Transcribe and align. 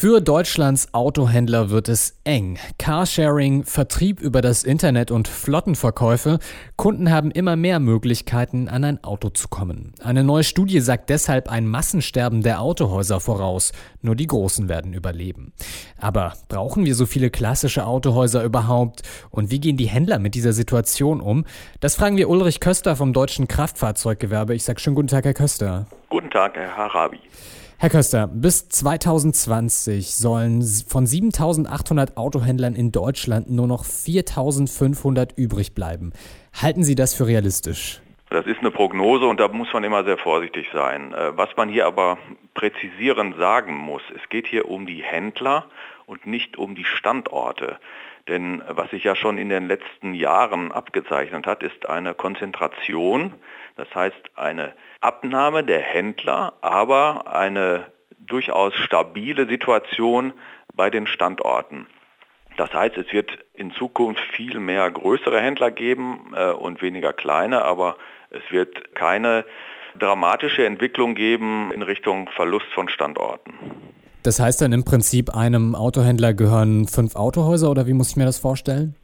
Für 0.00 0.22
Deutschlands 0.22 0.94
Autohändler 0.94 1.68
wird 1.68 1.90
es 1.90 2.18
eng. 2.24 2.58
Carsharing, 2.78 3.64
Vertrieb 3.64 4.22
über 4.22 4.40
das 4.40 4.64
Internet 4.64 5.10
und 5.10 5.28
Flottenverkäufe. 5.28 6.38
Kunden 6.76 7.10
haben 7.10 7.30
immer 7.30 7.54
mehr 7.54 7.80
Möglichkeiten, 7.80 8.70
an 8.70 8.84
ein 8.84 9.04
Auto 9.04 9.28
zu 9.28 9.48
kommen. 9.48 9.92
Eine 10.02 10.24
neue 10.24 10.42
Studie 10.42 10.80
sagt 10.80 11.10
deshalb 11.10 11.50
ein 11.50 11.66
Massensterben 11.66 12.40
der 12.40 12.62
Autohäuser 12.62 13.20
voraus. 13.20 13.72
Nur 14.00 14.16
die 14.16 14.26
Großen 14.26 14.70
werden 14.70 14.94
überleben. 14.94 15.52
Aber 15.98 16.32
brauchen 16.48 16.86
wir 16.86 16.94
so 16.94 17.04
viele 17.04 17.28
klassische 17.28 17.84
Autohäuser 17.84 18.42
überhaupt? 18.42 19.02
Und 19.28 19.50
wie 19.50 19.60
gehen 19.60 19.76
die 19.76 19.90
Händler 19.90 20.18
mit 20.18 20.34
dieser 20.34 20.54
Situation 20.54 21.20
um? 21.20 21.44
Das 21.80 21.96
fragen 21.96 22.16
wir 22.16 22.30
Ulrich 22.30 22.60
Köster 22.60 22.96
vom 22.96 23.12
Deutschen 23.12 23.48
Kraftfahrzeuggewerbe. 23.48 24.54
Ich 24.54 24.64
sage 24.64 24.80
schönen 24.80 24.96
guten 24.96 25.08
Tag, 25.08 25.26
Herr 25.26 25.34
Köster. 25.34 25.84
Guten 26.08 26.30
Tag, 26.30 26.56
Herr 26.56 26.74
Harabi. 26.74 27.20
Herr 27.82 27.88
Köster, 27.88 28.26
bis 28.26 28.68
2020 28.68 30.14
sollen 30.14 30.60
von 30.86 31.06
7800 31.06 32.18
Autohändlern 32.18 32.74
in 32.74 32.92
Deutschland 32.92 33.48
nur 33.50 33.66
noch 33.66 33.86
4500 33.86 35.32
übrig 35.38 35.74
bleiben. 35.74 36.12
Halten 36.52 36.84
Sie 36.84 36.94
das 36.94 37.14
für 37.14 37.26
realistisch? 37.26 38.02
Das 38.28 38.44
ist 38.44 38.58
eine 38.60 38.70
Prognose 38.70 39.24
und 39.24 39.40
da 39.40 39.48
muss 39.48 39.72
man 39.72 39.82
immer 39.82 40.04
sehr 40.04 40.18
vorsichtig 40.18 40.66
sein. 40.74 41.14
Äh, 41.14 41.38
was 41.38 41.56
man 41.56 41.70
hier 41.70 41.86
aber 41.86 42.18
präzisierend 42.52 43.38
sagen 43.38 43.78
muss, 43.78 44.02
es 44.14 44.28
geht 44.28 44.46
hier 44.46 44.68
um 44.68 44.84
die 44.84 45.02
Händler 45.02 45.64
und 46.04 46.26
nicht 46.26 46.58
um 46.58 46.74
die 46.74 46.84
Standorte. 46.84 47.78
Denn 48.28 48.62
was 48.68 48.90
sich 48.90 49.04
ja 49.04 49.16
schon 49.16 49.38
in 49.38 49.48
den 49.48 49.66
letzten 49.66 50.14
Jahren 50.14 50.72
abgezeichnet 50.72 51.46
hat, 51.46 51.62
ist 51.62 51.88
eine 51.88 52.14
Konzentration, 52.14 53.34
das 53.76 53.92
heißt 53.94 54.30
eine 54.36 54.74
Abnahme 55.00 55.64
der 55.64 55.80
Händler, 55.80 56.54
aber 56.60 57.32
eine 57.32 57.86
durchaus 58.18 58.74
stabile 58.74 59.46
Situation 59.48 60.32
bei 60.74 60.90
den 60.90 61.06
Standorten. 61.06 61.86
Das 62.56 62.72
heißt, 62.72 62.96
es 62.98 63.12
wird 63.12 63.38
in 63.54 63.72
Zukunft 63.72 64.22
viel 64.32 64.60
mehr 64.60 64.90
größere 64.90 65.40
Händler 65.40 65.70
geben 65.70 66.32
äh, 66.36 66.50
und 66.50 66.82
weniger 66.82 67.12
kleine, 67.12 67.62
aber 67.62 67.96
es 68.30 68.42
wird 68.50 68.94
keine 68.94 69.44
dramatische 69.98 70.64
Entwicklung 70.64 71.14
geben 71.14 71.72
in 71.72 71.82
Richtung 71.82 72.28
Verlust 72.28 72.66
von 72.74 72.88
Standorten. 72.88 73.54
Das 74.22 74.38
heißt 74.38 74.60
dann 74.60 74.72
im 74.72 74.84
Prinzip, 74.84 75.34
einem 75.34 75.74
Autohändler 75.74 76.34
gehören 76.34 76.86
fünf 76.86 77.16
Autohäuser 77.16 77.70
oder 77.70 77.86
wie 77.86 77.94
muss 77.94 78.10
ich 78.10 78.16
mir 78.16 78.26
das 78.26 78.38
vorstellen? 78.38 78.94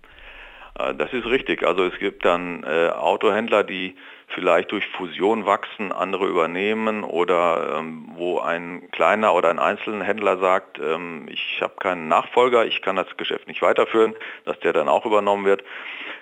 Äh, 0.78 0.94
das 0.94 1.12
ist 1.12 1.26
richtig. 1.26 1.66
Also 1.66 1.84
es 1.84 1.98
gibt 1.98 2.24
dann 2.24 2.64
äh, 2.64 2.90
Autohändler, 2.90 3.64
die 3.64 3.96
vielleicht 4.28 4.72
durch 4.72 4.86
Fusion 4.88 5.46
wachsen, 5.46 5.92
andere 5.92 6.26
übernehmen 6.26 7.04
oder 7.04 7.78
ähm, 7.78 8.10
wo 8.16 8.40
ein 8.40 8.90
kleiner 8.90 9.34
oder 9.34 9.50
ein 9.50 9.58
einzelner 9.58 10.04
Händler 10.04 10.38
sagt, 10.38 10.78
ähm, 10.78 11.26
ich 11.30 11.60
habe 11.62 11.74
keinen 11.78 12.08
Nachfolger, 12.08 12.66
ich 12.66 12.82
kann 12.82 12.96
das 12.96 13.06
Geschäft 13.16 13.46
nicht 13.46 13.62
weiterführen, 13.62 14.14
dass 14.44 14.58
der 14.60 14.72
dann 14.72 14.88
auch 14.88 15.06
übernommen 15.06 15.44
wird. 15.44 15.62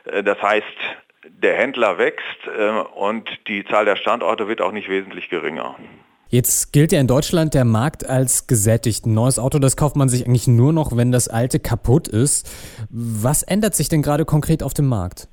Äh, 0.04 0.22
das 0.22 0.40
heißt, 0.40 0.66
der 1.26 1.56
Händler 1.56 1.98
wächst 1.98 2.46
äh, 2.56 2.70
und 2.94 3.28
die 3.48 3.64
Zahl 3.64 3.86
der 3.86 3.96
Standorte 3.96 4.48
wird 4.48 4.60
auch 4.60 4.72
nicht 4.72 4.88
wesentlich 4.88 5.30
geringer. 5.30 5.76
Jetzt 6.28 6.72
gilt 6.72 6.92
ja 6.92 7.00
in 7.00 7.06
Deutschland 7.06 7.54
der 7.54 7.64
Markt 7.64 8.08
als 8.08 8.46
gesättigt. 8.46 9.06
Ein 9.06 9.14
neues 9.14 9.38
Auto, 9.38 9.58
das 9.58 9.76
kauft 9.76 9.96
man 9.96 10.08
sich 10.08 10.26
eigentlich 10.26 10.48
nur 10.48 10.72
noch, 10.72 10.96
wenn 10.96 11.12
das 11.12 11.28
alte 11.28 11.60
kaputt 11.60 12.08
ist. 12.08 12.50
Was 12.90 13.42
ändert 13.42 13.74
sich 13.74 13.88
denn 13.88 14.02
gerade 14.02 14.24
konkret 14.24 14.62
auf 14.62 14.74
dem 14.74 14.88
Markt? 14.88 15.28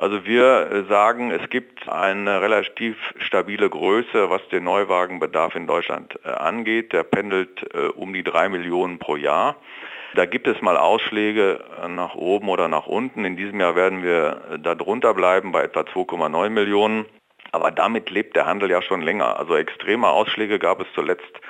Also 0.00 0.24
wir 0.24 0.86
sagen, 0.88 1.30
es 1.30 1.50
gibt 1.50 1.86
eine 1.86 2.40
relativ 2.40 2.96
stabile 3.18 3.68
Größe, 3.68 4.30
was 4.30 4.40
den 4.48 4.64
Neuwagenbedarf 4.64 5.54
in 5.54 5.66
Deutschland 5.66 6.18
äh, 6.24 6.30
angeht. 6.30 6.94
Der 6.94 7.02
pendelt 7.02 7.62
äh, 7.74 7.88
um 7.88 8.14
die 8.14 8.22
drei 8.22 8.48
Millionen 8.48 8.98
pro 8.98 9.16
Jahr. 9.16 9.56
Da 10.14 10.24
gibt 10.24 10.46
es 10.46 10.62
mal 10.62 10.78
Ausschläge 10.78 11.62
äh, 11.82 11.88
nach 11.88 12.14
oben 12.14 12.48
oder 12.48 12.68
nach 12.68 12.86
unten. 12.86 13.26
In 13.26 13.36
diesem 13.36 13.60
Jahr 13.60 13.76
werden 13.76 14.02
wir 14.02 14.58
da 14.62 14.74
drunter 14.74 15.12
bleiben 15.12 15.52
bei 15.52 15.64
etwa 15.64 15.80
2,9 15.80 16.48
Millionen. 16.48 17.04
Aber 17.52 17.70
damit 17.70 18.10
lebt 18.10 18.36
der 18.36 18.46
Handel 18.46 18.70
ja 18.70 18.82
schon 18.82 19.02
länger. 19.02 19.38
Also 19.38 19.56
extreme 19.56 20.08
Ausschläge 20.08 20.58
gab 20.58 20.80
es 20.80 20.86
zuletzt 20.94 21.40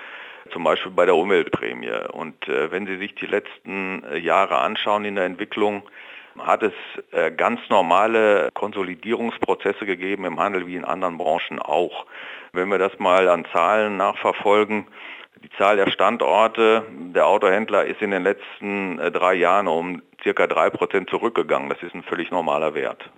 zum 0.53 0.65
Beispiel 0.65 0.93
bei 0.93 1.07
der 1.07 1.17
Umweltprämie. 1.17 1.93
Und 2.13 2.49
äh, 2.49 2.71
wenn 2.71 2.87
Sie 2.87 2.97
sich 2.97 3.15
die 3.15 3.27
letzten 3.27 4.03
äh, 4.05 4.19
Jahre 4.19 4.59
anschauen 4.59 5.05
in 5.05 5.15
der 5.15 5.25
Entwicklung, 5.25 5.83
hat 6.39 6.63
es 6.63 6.73
äh, 7.13 7.31
ganz 7.31 7.61
normale 7.69 8.51
Konsolidierungsprozesse 8.55 9.87
gegeben 9.87 10.25
im 10.25 10.39
Handel 10.39 10.67
wie 10.67 10.77
in 10.77 10.85
anderen 10.85 11.19
Branchen 11.19 11.59
auch. 11.59 12.07
Wenn 12.53 12.69
wir 12.69 12.79
das 12.79 12.99
mal 12.99 13.29
an 13.29 13.47
Zahlen 13.53 13.97
nachverfolgen, 13.97 14.87
die 15.43 15.51
Zahl 15.57 15.77
der 15.77 15.91
Standorte 15.91 16.85
der 17.15 17.27
Autohändler 17.27 17.87
ist 17.87 18.03
in 18.03 18.11
den 18.11 18.23
letzten 18.23 18.99
äh, 18.99 19.11
drei 19.11 19.35
Jahren 19.35 19.69
um 19.69 20.03
circa 20.23 20.47
drei 20.47 20.71
Prozent 20.71 21.09
zurückgegangen. 21.09 21.69
Das 21.69 21.83
ist 21.83 21.95
ein 21.95 22.03
völlig 22.03 22.31
normaler 22.31 22.75
Wert. 22.75 23.11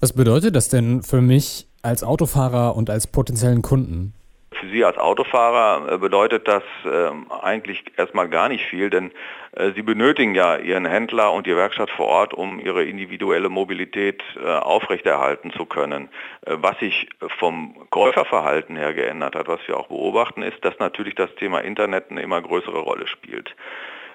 Was 0.00 0.12
bedeutet 0.12 0.54
das 0.56 0.68
denn 0.68 1.02
für 1.02 1.20
mich 1.20 1.66
als 1.88 2.04
Autofahrer 2.04 2.76
und 2.76 2.90
als 2.90 3.06
potenziellen 3.06 3.62
Kunden? 3.62 4.14
Für 4.52 4.68
Sie 4.70 4.84
als 4.84 4.96
Autofahrer 4.98 5.92
äh, 5.92 5.98
bedeutet 5.98 6.48
das 6.48 6.62
äh, 6.84 7.10
eigentlich 7.42 7.84
erstmal 7.96 8.28
gar 8.28 8.48
nicht 8.48 8.64
viel, 8.64 8.90
denn 8.90 9.12
äh, 9.52 9.72
Sie 9.72 9.82
benötigen 9.82 10.34
ja 10.34 10.56
Ihren 10.56 10.86
Händler 10.86 11.32
und 11.32 11.46
die 11.46 11.56
Werkstatt 11.56 11.90
vor 11.90 12.06
Ort, 12.06 12.34
um 12.34 12.58
Ihre 12.58 12.84
individuelle 12.84 13.50
Mobilität 13.50 14.22
äh, 14.42 14.46
aufrechterhalten 14.46 15.52
zu 15.52 15.66
können. 15.66 16.08
Was 16.46 16.78
sich 16.78 17.08
vom 17.38 17.76
Käuferverhalten 17.90 18.76
her 18.76 18.94
geändert 18.94 19.34
hat, 19.34 19.48
was 19.48 19.60
wir 19.66 19.76
auch 19.76 19.88
beobachten, 19.88 20.42
ist, 20.42 20.64
dass 20.64 20.78
natürlich 20.78 21.14
das 21.14 21.34
Thema 21.34 21.60
Internet 21.60 22.10
eine 22.10 22.22
immer 22.22 22.40
größere 22.40 22.78
Rolle 22.78 23.06
spielt 23.06 23.54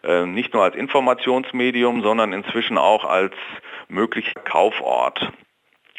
äh, 0.03 0.25
nicht 0.25 0.53
nur 0.53 0.63
als 0.63 0.75
Informationsmedium, 0.75 2.01
sondern 2.01 2.33
inzwischen 2.33 2.77
auch 2.77 3.05
als 3.05 3.33
möglicher 3.87 4.33
Kaufort. 4.43 5.31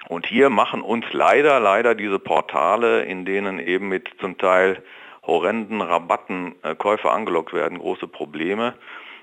Und 0.09 0.27
hier 0.27 0.51
machen 0.51 0.83
uns 0.83 1.05
leider, 1.13 1.61
leider 1.61 1.95
diese 1.95 2.19
Portale, 2.19 3.05
in 3.05 3.25
denen 3.25 3.59
eben 3.59 3.89
mit 3.89 4.09
zum 4.21 4.39
Teil 4.39 4.83
horrenden 5.27 5.81
Rabatten 5.81 6.55
äh, 6.63 6.75
Käufer 6.75 7.13
angelockt 7.13 7.53
werden, 7.53 7.79
große 7.79 8.09
Probleme. 8.09 8.75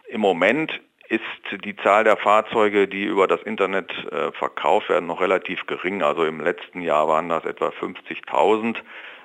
Im 0.09 0.21
Moment 0.21 0.81
ist 1.09 1.21
die 1.63 1.75
Zahl 1.75 2.05
der 2.05 2.17
Fahrzeuge, 2.17 2.87
die 2.87 3.03
über 3.03 3.27
das 3.27 3.41
Internet 3.43 3.91
äh, 4.11 4.31
verkauft 4.31 4.89
werden, 4.89 5.07
noch 5.07 5.21
relativ 5.21 5.65
gering. 5.67 6.01
Also 6.01 6.23
im 6.23 6.39
letzten 6.39 6.81
Jahr 6.81 7.07
waren 7.07 7.29
das 7.29 7.45
etwa 7.45 7.67
50.000. 7.67 8.77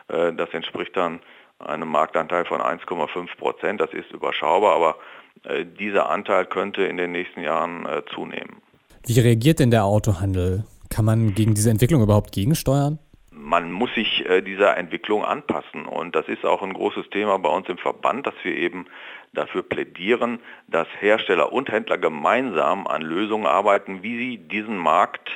Äh, 0.09 0.33
das 0.35 0.51
entspricht 0.51 0.97
dann 0.97 1.21
einem 1.59 1.89
Marktanteil 1.89 2.45
von 2.45 2.61
1,5 2.61 3.37
Prozent. 3.39 3.81
Das 3.81 3.93
ist 3.93 4.11
überschaubar, 4.11 4.75
aber 4.75 4.97
äh, 5.45 5.65
dieser 5.65 6.11
Anteil 6.11 6.45
könnte 6.47 6.83
in 6.83 6.97
den 6.97 7.13
nächsten 7.13 7.41
Jahren 7.41 7.87
äh, 7.87 8.03
zunehmen. 8.15 8.61
Wie 9.07 9.21
reagiert 9.21 9.61
denn 9.61 9.71
der 9.71 9.85
Autohandel? 9.85 10.65
Kann 10.97 11.05
man 11.05 11.35
gegen 11.35 11.53
diese 11.53 11.69
Entwicklung 11.69 12.03
überhaupt 12.03 12.33
gegensteuern? 12.33 12.99
man 13.47 13.71
muss 13.71 13.95
sich 13.95 14.29
äh, 14.29 14.43
dieser 14.43 14.77
Entwicklung 14.77 15.25
anpassen. 15.25 15.87
Und 15.87 16.17
das 16.17 16.27
ist 16.27 16.45
auch 16.45 16.63
ein 16.63 16.73
großes 16.73 17.11
Thema 17.11 17.39
bei 17.39 17.49
uns 17.49 17.69
im 17.69 17.79
Verband, 17.79 18.27
dass 18.27 18.35
wir 18.43 18.57
eben 18.57 18.87
dafür 19.35 19.63
plädieren, 19.63 20.41
dass 20.67 20.89
Hersteller 20.99 21.53
und 21.53 21.71
Händler 21.71 21.99
gemeinsam 21.99 22.87
an 22.89 23.03
Lösungen 23.03 23.47
arbeiten, 23.47 24.03
wie 24.03 24.19
sie 24.19 24.39
diesen 24.39 24.77
Markt 24.77 25.31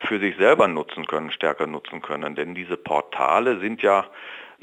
für 0.00 0.18
sich 0.18 0.36
selber 0.36 0.68
nutzen 0.68 1.06
können, 1.06 1.30
stärker 1.30 1.66
nutzen 1.66 2.02
können. 2.02 2.34
Denn 2.34 2.54
diese 2.54 2.76
Portale 2.76 3.60
sind 3.60 3.80
ja, 3.80 4.04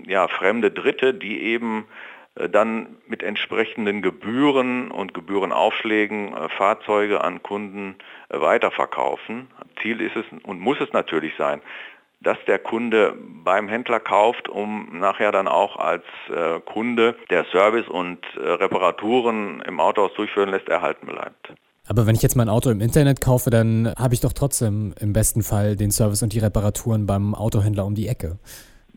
ja 0.05 0.27
fremde 0.27 0.69
Dritte, 0.69 1.15
die 1.15 1.41
eben 1.41 1.87
dann 2.35 2.97
mit 3.07 3.23
entsprechenden 3.23 4.01
Gebühren 4.01 4.89
und 4.91 5.13
Gebührenaufschlägen 5.13 6.33
äh, 6.33 6.49
Fahrzeuge 6.49 7.23
an 7.23 7.43
Kunden 7.43 7.95
äh, 8.29 8.39
weiterverkaufen. 8.39 9.47
Ziel 9.81 9.99
ist 10.01 10.15
es 10.15 10.25
und 10.43 10.59
muss 10.59 10.79
es 10.79 10.93
natürlich 10.93 11.33
sein, 11.37 11.61
dass 12.21 12.37
der 12.45 12.59
Kunde 12.59 13.17
beim 13.17 13.67
Händler 13.67 13.99
kauft, 13.99 14.47
um 14.47 14.99
nachher 14.99 15.31
dann 15.31 15.47
auch 15.47 15.75
als 15.77 16.03
Kunde 16.65 17.15
der 17.31 17.45
Service 17.45 17.87
und 17.87 18.19
Reparaturen 18.37 19.59
im 19.61 19.79
Autohaus 19.79 20.13
durchführen 20.13 20.49
lässt, 20.49 20.69
erhalten 20.69 21.07
bleibt. 21.07 21.51
Aber 21.87 22.05
wenn 22.05 22.15
ich 22.15 22.21
jetzt 22.21 22.35
mein 22.35 22.47
Auto 22.47 22.69
im 22.69 22.79
Internet 22.79 23.21
kaufe, 23.21 23.49
dann 23.49 23.91
habe 23.97 24.13
ich 24.13 24.21
doch 24.21 24.33
trotzdem 24.33 24.93
im 24.99 25.13
besten 25.13 25.41
Fall 25.41 25.75
den 25.75 25.89
Service 25.89 26.21
und 26.21 26.31
die 26.33 26.39
Reparaturen 26.39 27.07
beim 27.07 27.33
Autohändler 27.33 27.85
um 27.85 27.95
die 27.95 28.07
Ecke. 28.07 28.37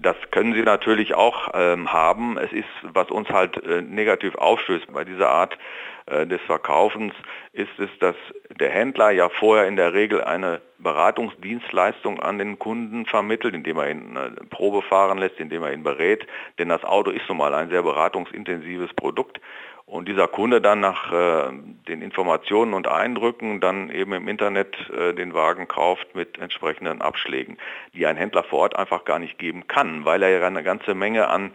Das 0.05 0.17
können 0.31 0.53
Sie 0.53 0.61
natürlich 0.61 1.15
auch 1.15 1.49
ähm, 1.55 1.91
haben. 1.91 2.37
Es 2.37 2.53
ist, 2.53 2.69
was 2.83 3.11
uns 3.11 3.27
halt 3.31 3.57
äh, 3.65 3.81
negativ 3.81 4.35
aufstößt 4.35 4.93
bei 4.93 5.03
dieser 5.03 5.31
Art 5.31 5.57
äh, 6.05 6.27
des 6.27 6.43
Verkaufens, 6.43 7.15
ist 7.55 7.79
es, 7.79 7.89
dass 8.01 8.15
der 8.61 8.69
Händler 8.69 9.13
ja 9.13 9.31
vorher 9.31 9.67
in 9.67 9.77
der 9.77 9.95
Regel 9.95 10.23
eine 10.23 10.61
Beratungsdienstleistung 10.79 12.21
an 12.21 12.37
den 12.37 12.59
Kunden 12.59 13.07
vermittelt, 13.07 13.55
indem 13.55 13.79
er 13.79 13.91
ihn 13.91 14.15
äh, 14.15 14.31
Probe 14.51 14.83
fahren 14.83 15.17
lässt, 15.17 15.41
indem 15.41 15.63
er 15.63 15.73
ihn 15.73 15.83
berät. 15.83 16.27
Denn 16.59 16.69
das 16.69 16.85
Auto 16.85 17.11
ist 17.11 17.27
nun 17.31 17.39
mal 17.39 17.55
ein 17.55 17.71
sehr 17.71 17.83
beratungsintensives 17.83 18.93
Produkt. 18.93 19.41
Und 19.87 20.09
dieser 20.09 20.29
Kunde 20.29 20.61
dann 20.61 20.81
nach 20.81 21.13
äh, 21.13 21.53
den 21.89 22.01
Informationen 22.01 22.75
und 22.75 22.89
Eindrücken 22.89 23.61
dann 23.61 23.91
eben 23.91 24.13
im 24.15 24.29
Internet 24.29 24.77
äh, 24.91 25.13
den 25.13 25.35
Wagen 25.35 25.69
kauft 25.69 26.15
mit 26.15 26.39
entsprechenden 26.39 27.03
Abschlägen, 27.03 27.59
die 27.93 28.07
ein 28.07 28.17
Händler 28.17 28.45
vor 28.45 28.61
Ort 28.61 28.77
einfach 28.77 29.05
gar 29.05 29.19
nicht 29.19 29.39
geben 29.39 29.67
kann, 29.67 30.05
weil 30.05 30.23
er 30.23 30.31
ja 30.31 30.47
eine 30.47 30.63
ganze 30.63 30.95
Menge 30.95 31.29
an 31.29 31.53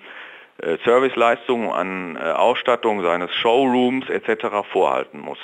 äh, 0.62 0.78
Serviceleistungen, 0.86 1.72
an 1.72 2.18
äh, 2.18 2.20
Ausstattung 2.20 3.02
seines 3.02 3.34
Showrooms 3.34 4.10
etc. 4.10 4.68
vorhalten 4.72 5.20
muss. 5.20 5.40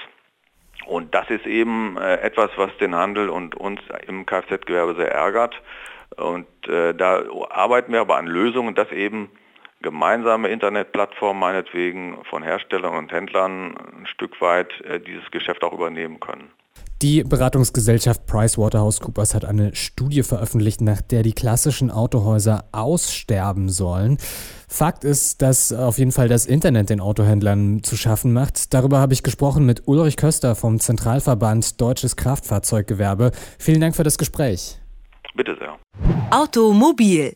Und 0.85 1.15
das 1.15 1.29
ist 1.31 1.47
eben 1.47 1.97
äh, 1.97 2.17
etwas, 2.17 2.51
was 2.57 2.75
den 2.77 2.93
Handel 2.93 3.29
und 3.29 3.55
uns 3.55 3.81
im 4.07 4.27
Kfz-Gewerbe 4.27 4.93
sehr 4.93 5.11
ärgert. 5.11 5.59
Und 6.17 6.47
äh, 6.67 6.93
da 6.93 7.23
arbeiten 7.49 7.91
wir 7.91 8.01
aber 8.01 8.17
an 8.17 8.27
Lösungen, 8.27 8.75
dass 8.75 8.91
eben 8.91 9.31
gemeinsame 9.81 10.49
Internetplattformen 10.49 11.39
meinetwegen 11.39 12.17
von 12.29 12.43
Herstellern 12.43 12.95
und 12.95 13.11
Händlern 13.11 13.75
ein 13.77 14.07
Stück 14.07 14.39
weit 14.41 14.69
äh, 14.81 14.99
dieses 14.99 15.29
Geschäft 15.31 15.63
auch 15.63 15.73
übernehmen 15.73 16.19
können. 16.19 16.51
Die 17.01 17.23
Beratungsgesellschaft 17.23 18.25
PricewaterhouseCoopers 18.25 19.35
hat 19.35 19.43
eine 19.43 19.75
Studie 19.75 20.23
veröffentlicht, 20.23 20.79
nach 20.79 21.01
der 21.01 21.23
die 21.23 21.33
klassischen 21.33 21.91
Autohäuser 21.91 22.63
aussterben 22.71 23.67
sollen. 23.67 24.17
Fakt 24.69 25.03
ist, 25.03 25.41
dass 25.41 25.73
auf 25.73 25.97
jeden 25.97 26.13
Fall 26.13 26.29
das 26.29 26.45
Internet 26.45 26.89
den 26.89 27.01
Autohändlern 27.01 27.83
zu 27.83 27.97
schaffen 27.97 28.31
macht. 28.31 28.73
Darüber 28.73 28.99
habe 28.99 29.13
ich 29.13 29.23
gesprochen 29.23 29.65
mit 29.65 29.83
Ulrich 29.87 30.15
Köster 30.15 30.55
vom 30.55 30.79
Zentralverband 30.79 31.81
Deutsches 31.81 32.15
Kraftfahrzeuggewerbe. 32.15 33.31
Vielen 33.59 33.81
Dank 33.81 33.95
für 33.95 34.03
das 34.03 34.17
Gespräch. 34.17 34.79
Bitte 35.35 35.57
sehr. 35.59 35.77
Automobil 36.31 37.35